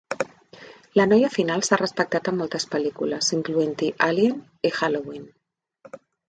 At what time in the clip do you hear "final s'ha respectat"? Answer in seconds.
1.33-2.29